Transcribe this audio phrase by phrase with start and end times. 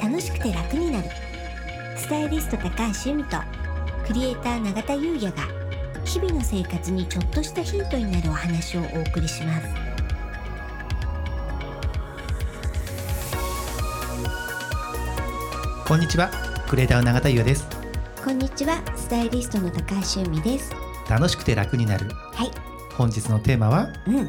[0.00, 1.08] 楽しくて楽になる。
[1.96, 2.70] スタイリスト高
[3.04, 3.36] 橋由美と
[4.06, 5.46] クリエイター永田優也が
[6.04, 9.68] 日々の生活にちょっとしたヒントになるお話をお送りします。
[15.86, 16.30] こんにちは
[16.68, 17.66] クリエイターの永田優也です。
[18.24, 20.72] こんにちはスタイリストの高橋由美です。
[21.10, 22.08] 楽しくて楽になる。
[22.32, 22.50] はい。
[22.96, 24.28] 本日のテーマはうん。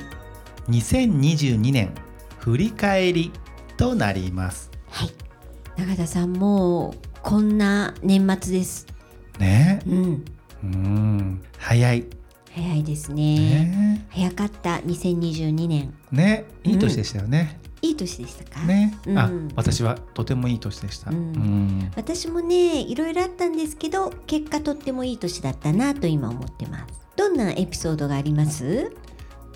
[0.69, 1.93] 2022年
[2.39, 3.31] 振り返り
[3.77, 4.69] となります。
[4.89, 5.20] はい
[5.77, 8.87] 永田さんもうこんな年末です。
[9.39, 9.81] ね。
[9.87, 10.25] うん。
[10.63, 11.41] うん。
[11.57, 12.05] 早い。
[12.53, 13.15] 早いですね。
[13.15, 14.07] ね。
[14.09, 14.75] 早かった。
[14.77, 15.93] 2022年。
[16.11, 16.45] ね。
[16.63, 18.65] いい年でしたよね、いい年でしたか？
[18.65, 19.49] ね、あうん。
[19.55, 21.17] 私はとてもいい年でした、うん。
[21.17, 21.91] うん。
[21.95, 26.85] 私もねいろいろあったんですけど結果とってもいい年だったなと今思ってます。
[27.15, 28.93] どんなエピソードがあります？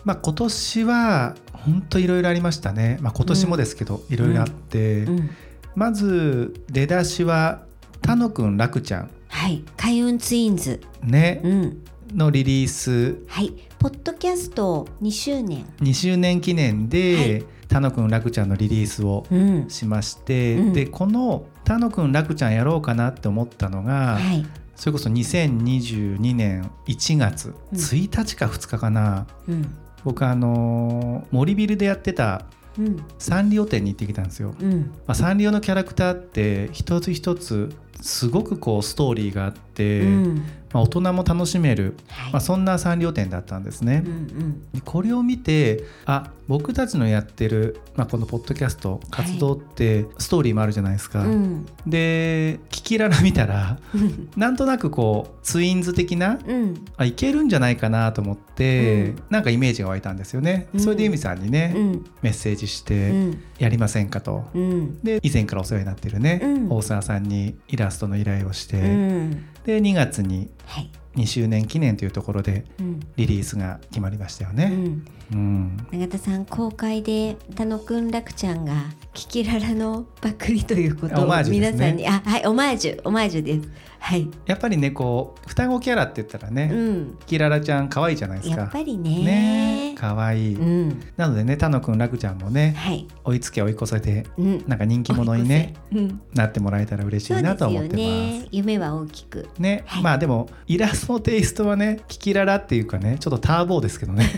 [0.04, 2.98] まあ今年は本当いろいろありましたね。
[3.02, 5.30] まあ今年もですけどいろいろあって、うん
[5.76, 7.64] まず出だしは
[8.02, 9.10] たのくんらくちゃん。
[9.28, 9.64] はい。
[9.78, 10.82] 開運ツインズ。
[11.04, 11.42] ね。
[11.44, 11.84] うん。
[12.14, 13.18] のリリース。
[13.28, 13.52] はい。
[13.80, 15.66] ポッドキャスト2周年。
[15.82, 19.70] 2周年記念で、たのくんらくちゃんのリリースをうん。
[19.70, 20.74] しまして、うん。
[20.74, 24.46] でこの「たのくんらくちゃんやろうかなって思ったのが、はい。
[24.76, 27.78] それこそ2022年1月うん。
[27.78, 29.76] 1日か2日かな、うん。
[30.04, 32.46] 僕あのー森ビルでやってた
[32.80, 33.04] うん。
[33.18, 34.56] サンリオ展に行ってきたんですよ。
[34.60, 34.92] うん。
[35.08, 40.46] まあ、サンリオのキャラクターって一つ一つすごくこうストーリーがあって、うん
[40.76, 42.34] まあ、大人も楽しめる、はい。
[42.34, 44.04] まあ、そんなサンリオ展だったんですね。
[44.06, 44.72] うんうん。
[44.74, 51.24] でこれを見てあ僕たちのやってる、まあ、このポッドキャスト活動ってストーリーもあるじゃないですか。
[51.24, 51.66] うん。
[51.88, 54.30] で「キキララ」見たらうん。
[54.36, 56.86] なんとなくこうツインズ的なうん。
[56.98, 59.16] あいけるんじゃないかなと思って、うん。
[59.30, 60.68] なんかイメージが湧いたんですよね。
[60.74, 60.80] うん。
[60.82, 62.06] それで由美さんにね、うん。
[62.22, 64.50] メッセージしうてん「やりませんか?」と。
[64.54, 65.00] うん。
[65.02, 66.68] で以前からお世話になってるね、うん。
[66.70, 70.90] 大沢さんにイラストの依頼をして、うんで2月にはい。
[71.16, 73.00] 2周年記念というところでうん。
[73.16, 74.66] リリースが決まりましたよね。
[74.66, 75.78] うんうん。
[75.92, 78.74] 永田さん公開で田野くん楽ちゃんが
[79.14, 83.70] キキララのパクリということを皆さんに、あはいオマージュオマージュです。
[84.00, 84.30] はい。
[84.46, 87.18] やっぱりねこう双子キャラって言ったらね、うん。
[87.26, 88.62] キララちゃん可愛いじゃないですか。
[88.62, 89.24] やっぱりね。
[89.24, 91.02] ね可愛い、うん。
[91.18, 93.08] なのでねたのくんらくちゃんもねはい。
[93.24, 94.64] 追いつけ追い越せでうん。
[94.68, 96.22] なんか人気者にねうん。
[96.34, 97.98] なってもらえたら嬉しいなと思ってます。
[97.98, 98.48] ね。
[98.52, 99.48] 夢は大きく。
[99.58, 100.04] ね、はい。
[100.04, 104.30] まあでもイラストのテイストはねキキララっていうかねちょっとターボーですけどね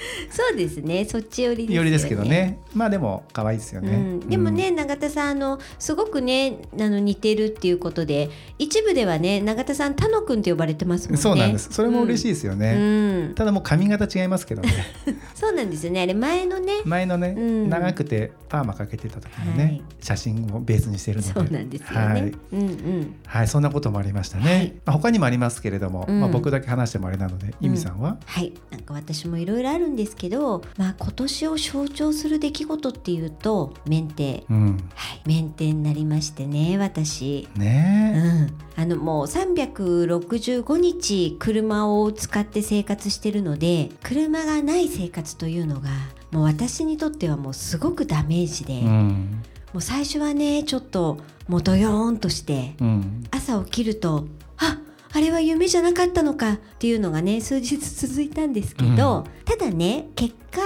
[0.30, 1.04] そうですね。
[1.04, 1.76] そっち寄りですよね。
[1.76, 2.58] よりですけどね。
[2.74, 11.20] まあでも可愛いですよね、うん、でもね、永田さんあのすごくねあの似てるっていうことで一部ではね永田さん田野くんって呼ばれてますもんね。
[11.20, 11.68] そうなんです。
[11.72, 14.70] それも嬉しいですようね、ん、ただもう髪型違いますけどね。
[15.34, 16.02] そうなんですよね。
[16.02, 16.72] あれ前のね。
[16.84, 17.68] 前のね、うん。
[17.68, 19.82] 長くてパーマかけてた時のね、はい。
[20.00, 21.32] 写真をベースにしてるので。
[21.32, 22.20] そうなんですよね、はい。
[22.22, 23.14] うんうん。
[23.26, 24.44] はい、そんなこともありましたね。
[24.44, 24.72] はい。
[24.84, 26.20] まあ、他にもありますけれども、うん。
[26.20, 28.18] まあ、僕だけ話してもあれなので、由美さんは？
[28.24, 28.52] はい。
[28.70, 34.44] なんか私もいろいろあるんですけどまあ今年を象徴する出来事っていうと免停。
[34.50, 35.20] うん、はい。
[35.26, 37.48] 免停になりましてね私。
[37.56, 45.90] うねん、あのもう365日車を使って生活してるので車がない生活というのが
[46.30, 51.18] もう私にとってはもうすごくダメージで、え、うん、もう最初はねちょっと
[51.48, 54.26] もうドヨーンとしてうん、朝起きると
[54.58, 54.78] あ
[55.12, 60.60] あれは夢じゃなかったのかっていうのがね数日続いたんですけど、ただね結果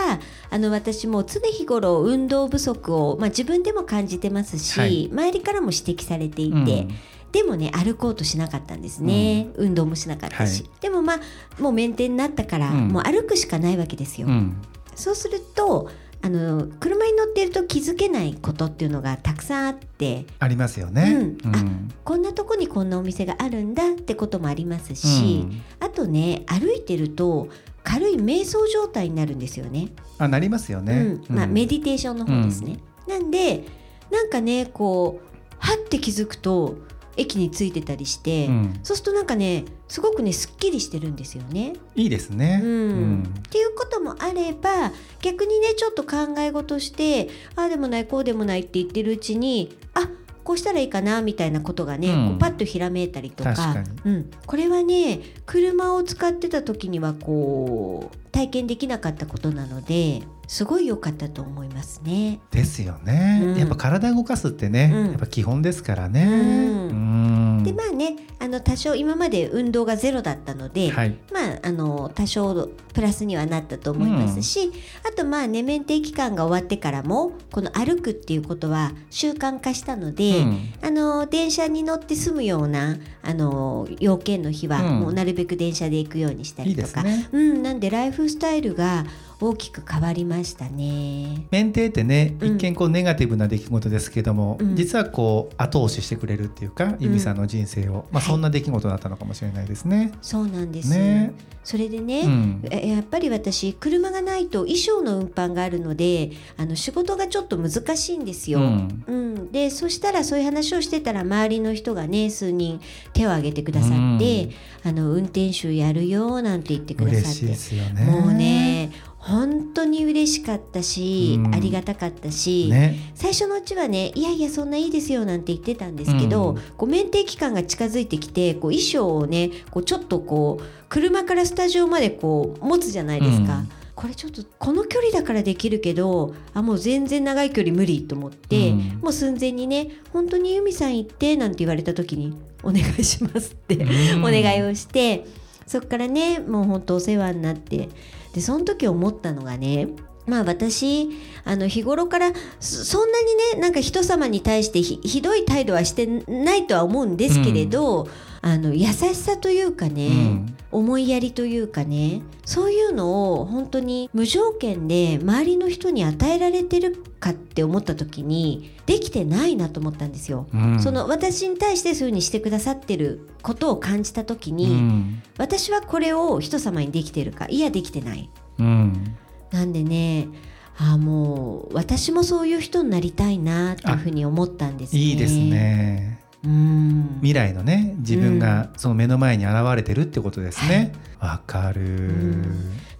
[0.50, 5.09] あの私も常日頃運動不足を、まあ、自分でも感じてますし、はい。
[5.10, 6.88] 周りからも指摘されていて、うん。
[7.32, 11.21] でもね歩こうとしなかったんですね、運動もしなかったし、はでもまあ
[11.61, 12.88] もうメンテになったから、うん。
[12.88, 14.56] もう歩くしかないわけですよ、うん、
[14.94, 15.91] そうすると
[16.25, 21.12] あの車に乗っていると気づけないことっていうのがたくさんあってありますよね。
[21.12, 25.47] うんうん、こんなとこにこんなお店があるんだってこともありますし、
[25.81, 27.49] あとね歩いてると
[27.83, 29.89] 軽い瞑想状態になるんですよね。
[30.17, 31.19] あ、なりますよね。
[31.29, 32.79] うんまあ、メデディテーションの方ですね。
[33.06, 33.65] なんで
[34.11, 36.79] なんかねこうはって気づくと
[37.16, 41.75] 駅に着いてたりして、うん、そうするとなんかねすごくねすっきりしてるんですよね。
[41.94, 42.61] いいですね。
[42.62, 43.22] うん。
[43.22, 50.08] っていうこともあれば逆にねちょっと考え事してああでもないこうでもないって言ってるうちにあ
[50.43, 52.28] こうしたらいいかなみたいなことがね、うん。
[52.31, 53.84] こうパッとひらめいたりとか。
[54.05, 62.41] うん、これはね車を使ってた時にはこう体験できなかったことなのですごい良かったと思いますね。
[62.50, 63.58] ですよね、うん。
[63.58, 65.11] やっぱ体動かすってね、うん。
[65.12, 66.25] やっぱ基本ですからね。
[66.25, 67.58] うん。
[67.58, 67.62] うん。
[67.64, 71.17] でまあねあの多少今まで運動がゼロだったので、はい。
[71.32, 74.70] まああの多少プラスにはなったと思いますし、
[75.08, 80.58] あとまあね免停期間が終わってからもこの歩くっていうことは習慣化したので、うん。
[80.82, 85.00] あの電車に乗って済むようなあの要件の日は、うん。
[85.00, 87.02] もうなるべく電車で行くようにしたいいりとか。
[87.02, 87.29] ですね。
[87.32, 89.05] うん、なんでライフスタイルが
[89.49, 91.46] 大きく変わりましたね。
[91.50, 100.12] 免停ってねうん一見こうネガティブな出来事ですけども、うん実はこう後押ししてくれるっていうか由美さんの人生を、まあ、はいそんな出来事だったのかもしれないですね。
[100.20, 100.91] そうなんです。
[100.91, 108.61] ねそれでね、うんえやっぱり私車がないと衣装の運搬があるのであの仕事がちょっと難しいんですよ。
[108.61, 112.81] うんうん、でそしたらそういう話をしてたら周りの人がね数人
[113.12, 114.50] 手を挙げてくださって、
[114.85, 118.05] あの運転手やるよなんて言ってくださって嬉しいですよね。
[118.05, 118.93] もうね
[119.26, 121.55] 本当に嬉しかったし、うん。
[121.55, 123.12] ありがたかったし、ね。
[123.15, 126.61] 最初のうちはねいやいやそんないいですよなんて言ってたんですけど、うん。
[126.76, 133.61] こう免停期間が近づいてきてこう衣装をねこうちょっとこう車からスタジオまでこう持つじゃないですか。
[133.61, 133.69] うん。
[133.94, 138.79] これちょっとこの距離だからできるけどあもう全然長い距離無理と思って、うん。
[139.00, 144.21] もう寸前にね本当に由美さん行ってなんて言われた時にお願いしますって、うん。
[144.21, 145.25] お願いをして
[145.67, 147.88] そっからねもう本当お世話になって
[148.35, 149.89] でその時思ったのがね
[150.27, 151.09] まあ私
[151.45, 158.09] あの日頃からそそんなにねなんか人様に対してひひどい態度はしてないとは思うんですけれど、
[158.41, 170.47] あの優しさというかね、うん思いやりというかねそういうのを本当に無条件で周りの人に与えられてるかって思った時にできてないなと思ったんですよ。
[170.53, 178.29] うんその私に対してそういうふうにしてくださってることを感じた時に、うん私はこれを人様にできてるかいやできてない。
[178.59, 179.17] うん
[179.53, 180.29] なんでね
[180.76, 185.00] あもう私もそういう人になりたいなっていうふうに思ったんですね。
[185.00, 185.35] いいです。
[185.35, 186.24] ね。
[186.44, 187.19] うん。
[187.20, 190.93] 未来のね自分がその目の前に現れてるってことですね。
[191.20, 192.44] わ、かる、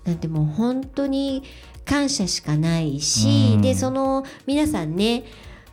[0.05, 0.17] なん。
[0.17, 1.43] てもう本当に
[1.85, 3.63] 感謝しかないし、うん。
[3.63, 5.25] でその皆さんね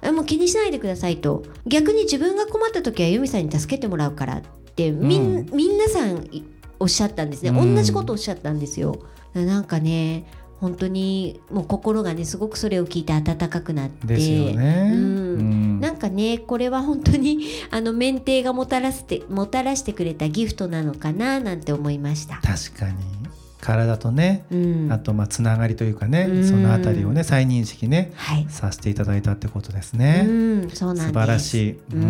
[0.02, 1.44] あもう気にしないでくださいと。
[1.66, 4.42] 逆に自分が困った時は由美さんに助けてもらうからっ
[4.76, 6.44] てみん、うん皆さんい
[6.80, 7.76] おっしゃったんですね、うん。
[7.76, 9.06] 同じことをおっしゃったんですよ。
[9.34, 10.26] なんかね
[10.62, 14.14] 本当にもう心がねすごくそれを聞いて温かくなって。
[14.14, 17.40] うんうんなんかねこれは本当に
[17.72, 22.36] あの免停がもたらしてもたらしてくれたギフトなのかななんて思いました。
[22.36, 23.21] 確かに
[23.62, 26.48] 体とね、うん、あとまあつながりというかね、うん。
[26.48, 30.24] そのあたりをね再認識ねはい、させていただいたってことですうね。
[30.24, 31.08] ん、そうなん。
[31.08, 31.72] 素晴らしい。
[31.72, 32.02] ううん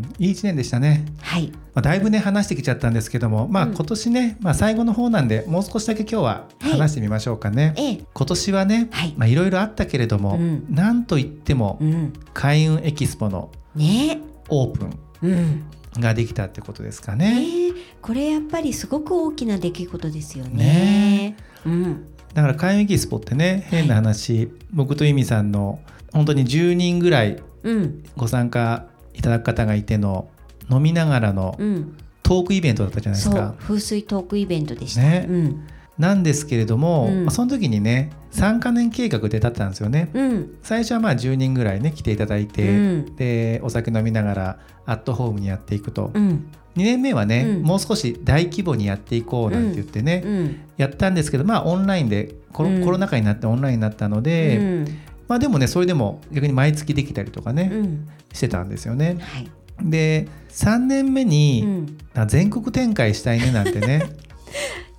[0.00, 1.04] ん、いい一年でしたね。
[1.20, 3.74] はい、まあ、だいぶね話してきちゃったんですけども、まあうん。
[3.74, 6.22] 今年ね、まあ最後の方なんでもう少しだけ今日は
[6.60, 6.72] はい。
[6.72, 7.74] 話してみましょうかね。
[7.76, 9.14] ええ、今年はね、はい。
[9.16, 10.66] まあいろいろあったけれども、うん。
[10.68, 14.98] なんといってもうん、開運エキスポのね、オープン。
[15.22, 15.62] うん、
[15.98, 17.72] ができたってことですかねね。
[18.00, 20.64] これやっぱりすごく大きな出来事ですよね。
[20.64, 21.36] ね
[21.66, 25.80] うん、だから開運エキスポってね変な話、僕と由美さんの
[26.12, 30.28] 本当に10人ぐらいうん、ご参加いただく方がいての
[30.70, 33.54] 飲みながらのうん、トークイベントだったじゃないですそうか。
[33.58, 35.02] 風水トークイベントでした。
[35.02, 35.66] ねうん、
[35.98, 37.24] なんですけれども、うん。
[37.24, 40.10] まあその時にね3カ年計画で立ったんですよね。
[40.14, 43.16] うん、最初はまあ10人ぐらいね来ていただいて、うん。
[43.16, 47.62] でお酒飲みながらアットホームにやっていくと、うん、2年目はね、うん。
[47.62, 52.84] もう少し大規模にやっていこうなんて言ってね、うん、やったんですけどまあオンラインでコロ,、うん。
[52.84, 54.84] コロナ禍になってオンラインになったので、うん、
[55.28, 59.18] まあでもねそれでも逆に毎月できたりとかね、うん、してたんですよね。
[59.20, 59.50] はい、
[59.82, 61.86] で3年目うに、
[62.26, 64.10] 全国展開したいねなんてね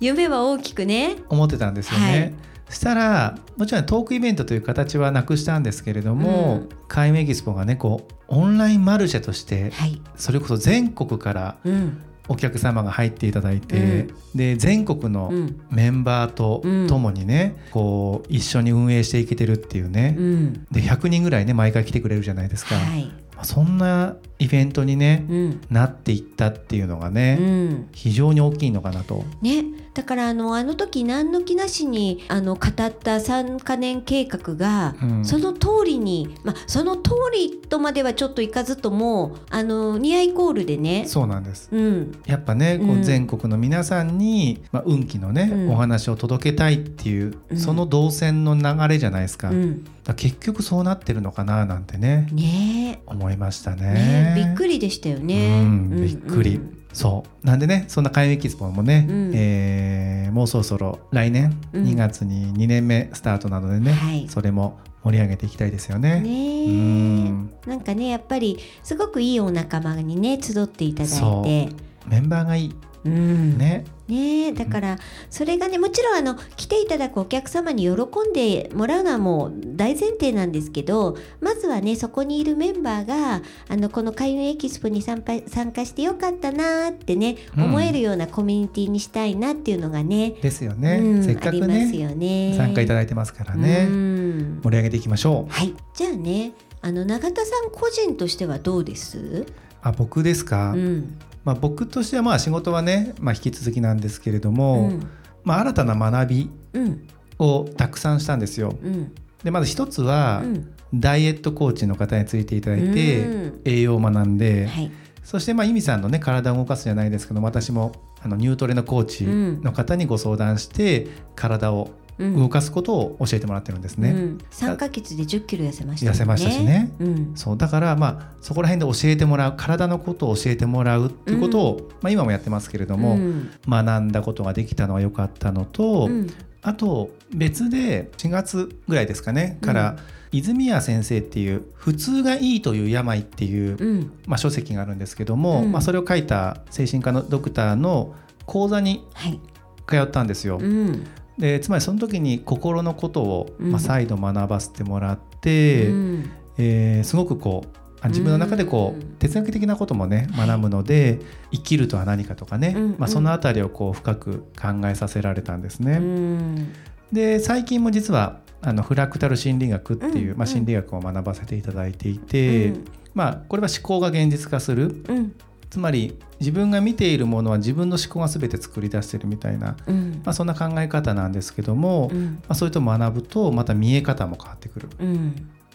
[0.00, 1.16] 夢は大きくね。
[1.28, 2.10] 思ってたんですよね。
[2.10, 2.34] はい。
[2.70, 6.68] したらもちろんトークイベントという形はなくしたんですけれども、うん。
[6.88, 16.86] 開運エキスポがねこうオンラインマルシェとしてはい、それこそ全国からうん、お客様が入っていただいて、で全国のうん、メンバーとうん。
[16.86, 27.88] 共にね、こう一緒に運営していけてるっていうね、うん、で100人ぐらいね毎回来てくれるじゃないですか、はい、まあそんなイベントにね、うん、なっていったっていうのがね、うん。
[27.92, 29.24] 非常に大きいのかなと。
[29.42, 35.24] ね、だからあのあの時何の気なしにあの語った3カ年計画が、うん。
[35.24, 41.04] その通りに、まあ、その通りとまではちょっといかずともあのニアイコールでね。
[41.06, 41.68] そうなんです。
[41.70, 42.22] うん。
[42.26, 43.02] やっぱねこううん。
[43.04, 45.70] 全国の皆さんに、まあ、運気のね、うん。
[45.70, 47.56] お話を届けたいっていう、うん。
[47.56, 49.84] その動線の流れじゃないですか,、うん。
[50.16, 52.28] 結局そうなってるのかななんてね。
[52.32, 53.00] ね。
[53.06, 54.34] 思いましたね。
[54.34, 54.34] ね。
[54.36, 55.60] びっくりでしたよね。
[55.62, 56.56] うんびっくり。
[56.56, 57.46] うんそう。
[57.46, 59.32] なんでねそんな開運エキスポもね、うん。
[59.34, 61.84] えーもうそろそろ来年うん。
[61.84, 64.26] 2月に2年目スタートなのでね、はい。
[64.28, 66.20] それも盛り上げていきたいですよね。
[66.20, 67.50] ねうん。
[67.66, 71.68] ななんかねやっぱりすごくいいお仲間にね集っていただいて。
[72.06, 72.74] メンバーがいい、
[73.04, 74.52] うん、ねね。
[74.52, 74.98] だから
[75.30, 87.64] それがねもちろんあの来ていただくお客様に喜んでもらうのはもう大前提なんですけどまずはねそこにいるメンバーがあのこの開運エキスポに参加参加してよかったなーってね、うん。
[87.64, 92.54] 思えるようなコミュニティにしたいなっていうのがねですよね、うんせっかくねよね。
[92.56, 94.60] 参加いただいてますからね、うん。
[94.62, 95.52] 盛り上げていきましょう。
[95.52, 95.74] はい。
[95.94, 99.46] じゃあねあの永田さん個人としてはどうです、
[99.84, 101.18] あ僕ですか、うん。
[101.44, 105.06] まあ、僕としてはまあ仕事はね、まあ、引き続きなんですけれどうも、ん。
[105.44, 107.08] まあ、新たな学びうん。
[107.38, 108.76] をたくさんしたんですよ。
[108.82, 109.14] うん。
[109.42, 110.74] でまず一つは、うん。
[110.94, 113.60] ダイエットコーチの方についていただいて、うん。
[113.64, 114.90] 栄養を学んで、はい。
[115.22, 124.10] そしてまあイミさんのね体を動かすじゃないですけど私もあのニュートレのコーチの方にご相談して、体をうん動かすことを教えてもらってるんですね。
[124.10, 126.12] うん、3ヶ月で1 0キロ痩せましたね。
[126.12, 126.92] 痩せましたしね。
[127.00, 133.50] うん、そうだからまあそこら辺で教えてもらう体のことを教えてもらうっていうことを、まあ、今もやってますけれども、うん。
[133.68, 136.30] 学んだことができたのは良かったのと、うん
[136.64, 139.96] あと別で4月ぐらいですかねから、
[140.32, 144.12] 泉谷先生っていう「普通がいいという病」っていう、うん。
[144.26, 145.72] まあ、書籍があるんですけども、うん。
[145.72, 148.14] まあ、それを書いた精神科のドクターの
[148.46, 149.38] 講座にはい、
[149.86, 150.58] 通ったんですよ。
[150.58, 151.04] うん
[151.38, 153.72] でつまりその時に心のことを、うん。
[153.72, 156.30] まあ、再度学ばせてもらって、うん。
[156.58, 157.68] えーすごくこう
[158.00, 159.16] あ自分の中でこう、うん。
[159.16, 160.48] 哲学的なこともねはい。
[160.48, 161.20] 学ぶので、
[161.52, 165.92] 生きるとは何かとかね、うんまあ、そのあたりをこう深く考えさせられたんですね。
[165.92, 166.72] うん。
[167.12, 170.40] で最近も実はあのフラクタル心理学っていう、まあ、うん。
[170.42, 172.84] うん心理学を学ばせていただいていて、うん。
[173.14, 175.34] まあ、これは思考が現実化するうん
[175.74, 180.22] つまり自分が見ているものは自分の思考が全て作り出してるみたいな、うん。
[180.24, 182.42] まあ、そんな考え方なんですけども、まうん。
[182.46, 184.88] あ、そういった学ぶとまた見え方も変わってくる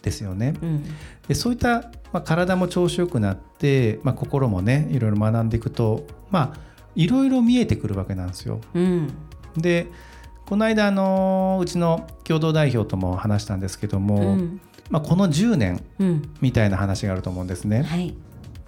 [0.01, 0.53] ですよね。
[0.61, 0.83] うん。
[1.27, 1.81] でそういった、
[2.13, 6.59] まあ、体も調子よくなって、まあ、心もねいろいろ学んでいくとまあ
[6.95, 8.61] いろいろ見えてくるわけなんですよ。
[8.73, 9.09] うん。
[9.57, 9.87] で
[10.45, 14.61] この間あのうちの共同代表とも話したんですけども、うん。
[14.89, 16.31] まあ、この10年うん。
[16.39, 17.83] みたいな話があると思うんですね。
[17.83, 18.15] はい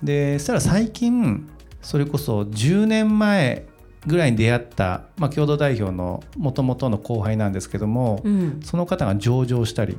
[0.03, 1.49] でそしたら最近
[1.81, 3.65] それこそ10年前
[4.07, 8.59] ぐらいに出会った、まあ、共同代表のもともとの後輩なんですけども、うん。
[8.63, 9.97] その方が上場したり。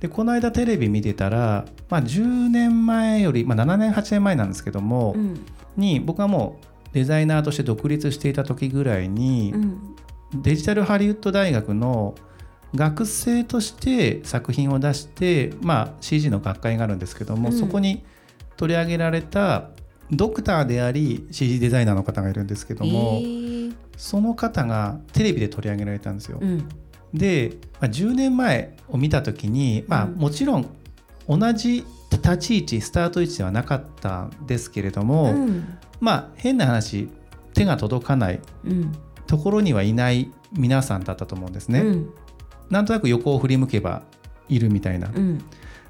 [0.00, 5.40] でこの間テレビ見てたら、まあ、10年前より、まあ、7年8年前なんですけども、うん。
[5.76, 10.42] に僕はもうデザイナーとして独立していた時ぐらいに、うん。
[10.42, 12.14] デジタルハリウッド大学の
[12.74, 17.58] 学生として作品を出して、まあ、CG の学会があるんですけども、うん。
[17.58, 18.04] そこに
[18.60, 19.70] 取り上げられた
[20.10, 23.74] ドクターであり CG デザイナーの方がいるんですけども、えー。
[23.96, 26.36] その方がテレビで取り上げられたんですよ。
[26.42, 26.68] うん。
[27.14, 30.12] で、まあ、10年前を見た時に、まあ、うん。
[30.16, 30.66] もちろん
[31.26, 35.78] 同じ立ち位置スタート位置ではなかったんですけれども、うん。
[35.98, 37.08] まあ変な話
[37.54, 38.92] 手が届かないうん。
[39.26, 41.80] ところにはいない皆さんだったと思うんですね。
[41.80, 42.10] うん。
[42.68, 44.02] なんとなく横を振り向けば
[44.50, 45.08] いるみたいな。
[45.08, 45.42] うん。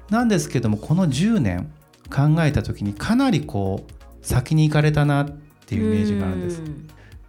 [0.09, 1.69] なんですけどもこの10年
[2.11, 5.29] 考えた時にかなりこう先に行かれたなっ
[5.65, 6.61] ていうイメージがあるんです。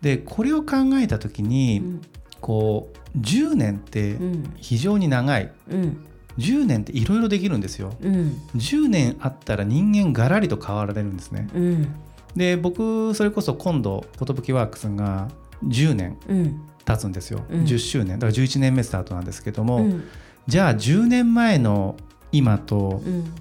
[0.03, 2.01] でこれを考えた時うにん。
[2.41, 4.55] こう10年ってうん。
[4.57, 5.53] 非常に長い。
[5.71, 6.05] うん。
[6.39, 7.95] 10年っていろいろできるんですよ。
[8.03, 8.37] うん。
[8.57, 11.49] 10年あったら人間がらりと変わられるんですね。
[11.55, 11.95] うん。
[12.35, 15.29] で僕それこそ今度寿ワークスが
[15.65, 16.61] 10年うん。
[16.85, 17.61] 経つんですよ、うん。
[17.63, 18.19] 10周年。
[18.19, 20.03] だから11年目スタートなんですけども、うん。
[20.49, 21.97] じゃあ10年前の
[22.33, 23.33] 今とうん。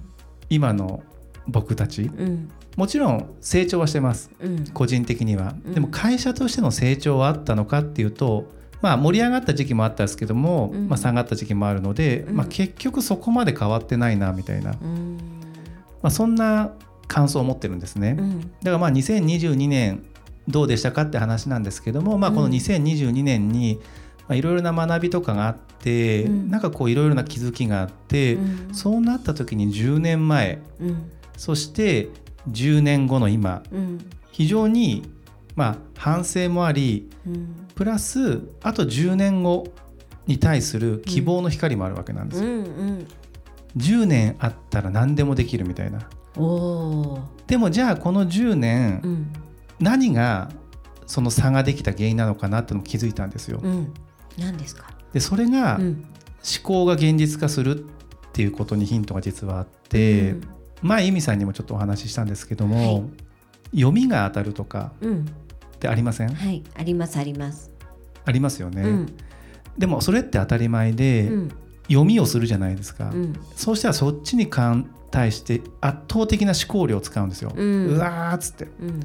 [0.49, 1.01] 今の
[1.47, 2.03] 僕たち。
[2.03, 2.49] うん。
[2.75, 4.31] もちろん成長はしてます。
[4.39, 4.65] うん。
[4.73, 5.73] 個人的には、うん。
[5.73, 10.89] でも会社としての成長はあったのかっていうとまあ盛り上がった時期もあったんですけども、うん。
[10.89, 12.35] まあ、下がった時期もあるので、うん。
[12.35, 15.17] まあ、結局そこまで変わってないなみたいな、うん。
[16.01, 16.71] まあ、そんな
[17.07, 18.15] 感想を持ってるんですね。
[18.17, 18.39] うん。
[18.41, 20.03] だからまあ2022年
[20.47, 23.79] どうでしたかって話なんですけども、まあ、このうん2022年に
[24.27, 26.49] まあいろいろな学びとかがあって、うん。
[26.49, 28.73] なんかこういろいろな気づきがあって、うん。
[28.73, 32.09] そうなった時に10年前うんそして
[32.51, 33.97] 10年後の今うん。
[34.31, 35.01] 非常に
[35.55, 37.67] まあ反省もありうん。
[37.73, 39.65] プラスあと10年後
[40.27, 42.53] に対する希望の光もあるわけなんですうよ。
[42.57, 43.07] ん。
[43.75, 46.07] 10年あったら何でもできるみたいな。
[47.47, 49.33] でもじゃあこの10年、うん。
[49.79, 50.51] 何が
[51.07, 53.59] その差ができた原因なのかなってのも気づいたんですよ。
[53.63, 53.91] うん。
[54.37, 54.91] 何ですか？
[55.11, 56.05] でそれが思うん。
[56.63, 57.87] 考が現実化するっ
[58.31, 60.41] ていうことにヒントが実はあって、うん
[60.81, 63.03] 前由美さんにもちょっとお話ししたんですけども、はい。
[63.75, 65.25] 読みが当たるとかうん。
[65.25, 66.33] ってありません？
[66.33, 67.71] はいありますあります。
[68.25, 69.13] ありますよね、うん。
[69.77, 71.49] でもそれって当たり前で、うん。
[71.87, 73.33] 読みをするじゃないですか、うん。
[73.55, 74.49] そうしたらそっちに
[75.09, 77.51] 対して圧倒的な思考量を使うんですよ。
[77.55, 77.97] うん。
[77.97, 78.65] わーっつって。
[78.65, 78.99] うん。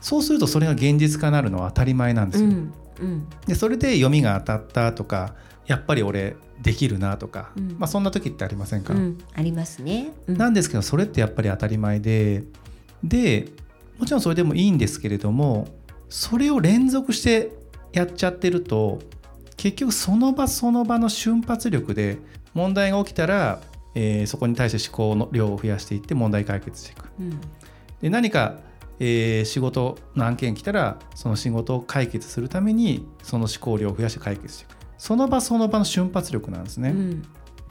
[0.00, 2.50] そうするとそれが現実化になるのは当たり前なんですよ。
[3.00, 3.06] うん。
[3.06, 5.34] うんでそれで読みが当たったとか
[5.66, 7.76] やっぱり俺できるなとか、うん。
[7.78, 9.18] まあ、そんな時ってありませんか、うん。
[9.34, 10.10] ありますね。
[10.26, 10.36] うん。
[10.36, 12.44] なんですけどそれってやっぱり当たり前で
[13.02, 13.48] で
[13.98, 15.68] もちろんそれでもいいんですけれども
[16.08, 17.52] それを連続して
[17.92, 19.00] やっちゃってると
[19.56, 22.18] 結局その場その場の瞬発力で
[22.54, 23.60] 問題が起きたら、
[23.94, 27.04] えーそこに対して思考の量を増やしていって問題解決していく。
[27.20, 27.40] うん。
[28.00, 28.58] で何か、
[29.00, 34.76] えー仕事の案件来たらその仕事を解決するためにその思考量を増やして解決していく。
[34.98, 37.22] その場その場の瞬発力なんですね、うん。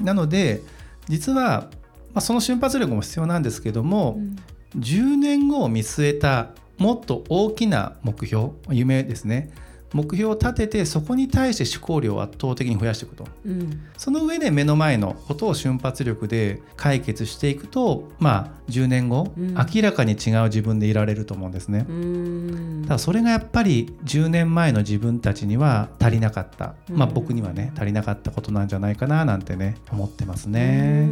[0.01, 0.62] なので
[1.07, 1.69] 実は、
[2.13, 4.36] まあ、その瞬発力も必要なんですけども、うん。
[4.79, 9.51] 10年後を見据えたもっと大きな目標夢ですね
[9.93, 13.25] 目標を立ててそこに対して思考量を圧倒的に増やしていくと。
[13.46, 13.81] うん。
[13.98, 19.53] その上で目の前のことを瞬発力で解決していくとまあ10年後、うん。
[19.53, 21.86] 明らかに違う自分でいられると思うんですね。
[21.89, 22.84] うん。
[22.84, 31.10] ただそれがやっぱり10年前の自分たちには足りなかった、まあうん僕にはね足りなかったことなんじゃないかななんてね思ってますね。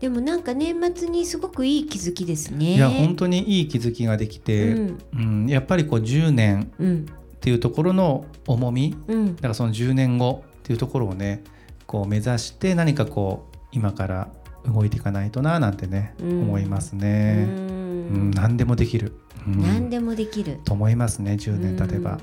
[0.00, 2.74] でもなんか年末にすごくいい気づきですね。
[2.74, 4.98] いや本当にいい気づきができて、うん。
[5.14, 7.06] うんやっぱりこう10年うん
[7.46, 9.36] っていうところの重みうん。
[9.36, 11.44] だからその10年後っていうところをね
[11.86, 14.28] こう目指して何かこう今から
[14.64, 16.42] 動いていかないとななんてね、うん。
[16.42, 17.46] 思いますうね。
[17.48, 18.30] うん。
[18.30, 19.12] ん何でもできる、
[19.46, 19.62] うん。
[19.62, 20.58] 何でもできる。
[20.64, 22.18] と思いますね10年経てば、うん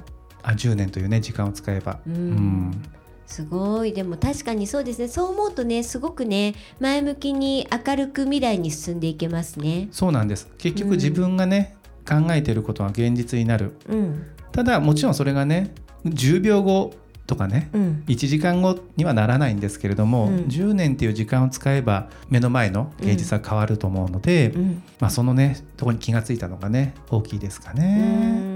[0.46, 2.02] あ10年というね時間を使えば。
[2.06, 2.16] うん。
[2.16, 2.84] うん。
[3.26, 3.94] すごい。
[3.94, 5.08] でも確かにそうですね。
[5.08, 9.88] そう思うとねすごくね前向きに明るく未来に進んでいけますね。
[9.94, 10.50] そうなんです。
[10.58, 10.90] 結うん。
[10.90, 13.78] 局自分がね、考えていることは現実になる。
[13.88, 15.74] うんただもちろんそれがね
[16.06, 16.94] 10秒後
[17.26, 18.04] とかねうん。
[18.08, 20.36] 1時間後にはならないんですけれども、うん。
[20.46, 24.84] 10年っていう時間を使えば目の前の現実は変わると思うので、うん。
[25.00, 28.53] まあ、そのねところに気がついたのがね大きいですかね。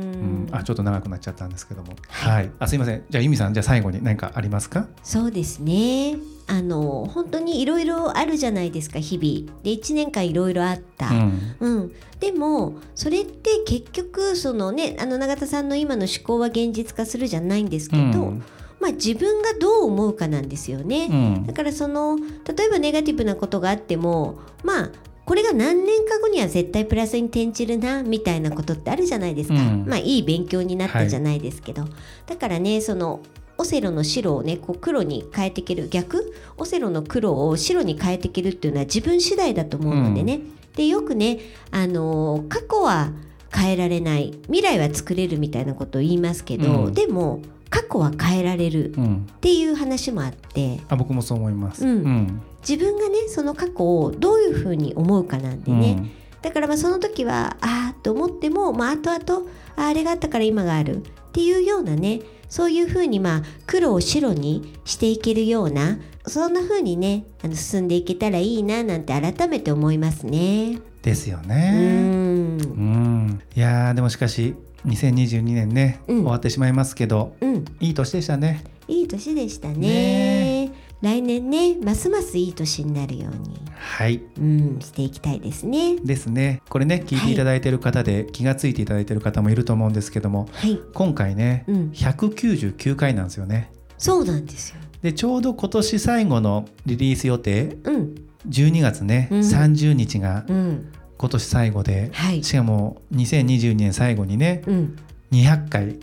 [0.51, 3.03] あちょっと長くなっちゃったんですけども、はい、あすいません。
[3.09, 4.87] じゃあ由美さんじゃあ最後に何かありますか？
[5.03, 6.17] そうですね。
[6.49, 9.59] あの本当にいろいろあるじゃないですか日々。
[9.63, 11.09] で1年間いろいろあった。
[11.09, 11.55] うん。
[11.59, 18.43] うん、でもそれって結局そのねあの永田さんの今の思考は現実化するじゃないんですけど、うん。
[18.79, 21.07] まあ自分がどう思うかなんですよね。
[21.09, 21.45] うん。
[21.45, 24.89] だからその例えばネガティブなことがあってもまあ
[25.27, 29.85] これが何年か後には絶対プラスに転じるなみたいなことってあるじゃないですか、うん。
[29.85, 31.83] まあいい勉強になったじゃないですけど、
[32.25, 33.19] だからねその
[33.57, 36.33] オセロの白をねこう黒に変えていける逆。
[36.57, 40.39] オセロの黒を白に変えていけるっていうのは自分次第だと思うのでね、
[40.77, 41.39] でよくね
[41.71, 43.11] あのー過去は
[43.53, 44.31] 変えられない。
[44.43, 46.93] 未来は作れるみたいなことを言いますけど、うん。
[46.93, 49.27] でも過去は変えられるうん。
[49.29, 50.79] っていう話もあって。
[50.87, 51.85] あ僕もそう思います。
[51.85, 51.91] うん。
[51.91, 60.97] うん自分がねその過去をどういうふうに思うかなんでね、だからまあその時はああと思っても、まあ後々ああれがあったから今がある。
[60.97, 61.01] っ
[61.37, 70.79] ていうようなねそういうふうにまあ黒を白にしていけるようなそんなふうにねあの進んでいけたらいいななんて改めて思いますね。
[71.03, 71.71] ですようね。
[71.71, 72.57] ん。
[72.59, 73.41] うん。
[73.55, 76.17] いやーでもしかし2022年ね、うん。
[76.21, 77.65] 終わってしまいますけどうん。
[77.79, 78.63] いい年でしたね。
[78.87, 79.75] いい年でしたね。
[79.75, 80.56] ね
[81.01, 84.21] 来年ねますますいい年になるように、はい。
[84.39, 85.97] うん、していきたいですね。
[85.97, 86.61] ですね。
[86.69, 93.71] これね聞いていただいている方で気がついていただいている方もいると思うんですけどもはい、今回ねうん、199回なんですよね。
[93.97, 94.77] そうなんですよ。
[95.03, 98.15] でちょうど今年最後のリリース予定うん、
[98.49, 99.39] 12月ね、うん。
[99.41, 104.95] 30日がうん、今年最後で、はい、しかも2022年最後にねうん、
[105.31, 105.97] 200回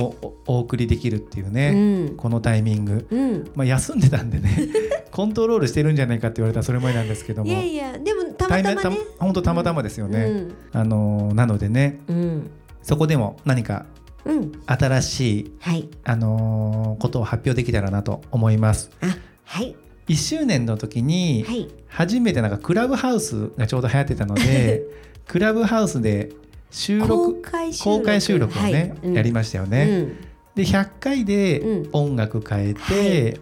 [0.00, 0.14] を
[0.46, 3.50] おお送りできるっていううね、ん、このタイミング、うん。
[3.54, 4.68] まあ、休んでたんでね
[5.12, 7.50] コントロールしてるんじゃないかって言われたらそれもなんですけども。
[7.50, 8.98] いやいや、でもたまたまね。
[9.18, 10.24] 本当たまたまですよね。
[10.24, 12.50] うん、あのーなのでねうん、
[12.82, 13.86] そこでも何か
[14.24, 18.90] うん、新しい、はい、あのーことを発表できたらなと思います。
[19.00, 19.76] あ、はい、
[20.08, 24.82] 1周年の時にはい、初めてなんかクラブハウスがちょうど流行ってたので
[25.28, 26.30] クラブハウスで
[26.70, 27.42] 収公録。
[27.82, 28.92] 公開収録をね、はい。
[29.04, 29.14] うん。
[29.14, 30.08] やりましたよね。
[30.54, 31.88] で100回でうん。
[31.92, 33.40] 音楽変えて、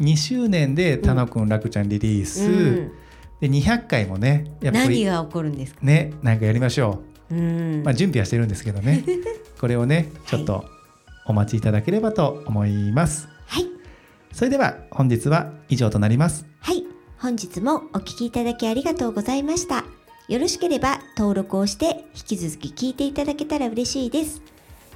[0.00, 2.92] 2周年で「たのくん楽ちゃん」リリース、うん。
[3.40, 5.80] で200回もねやっぱり何が起こるんですか？
[5.82, 7.34] ねなんかやりましょう。
[7.34, 7.80] ん。
[7.80, 9.04] う、まあ、準備はしてるんですけどね。
[9.60, 10.64] これをねちょっと
[11.26, 13.28] お待ちいただければと思います。
[13.46, 13.66] はい、
[14.32, 16.46] それでは本日は以上となります。
[16.60, 16.84] はい、
[17.18, 19.84] 本日もお聞きいただきありがとうございました。
[20.28, 24.40] よろしければ登録をして引き続き聞いていただけたら嬉しいです。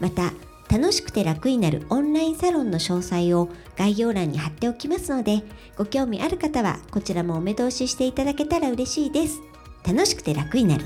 [0.00, 0.32] また、
[0.70, 5.42] 楽しくて楽になるオンラインサロンの詳細を概要欄に貼っておきますので
[5.76, 9.40] ご興味ある方はこちらもお目通ししていただけたら嬉しいです
[9.86, 10.84] 楽しくて楽になる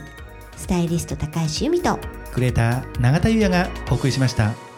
[0.57, 1.99] スタイリスト高橋由美と
[2.33, 4.72] クレーター永田優也がお送りしました。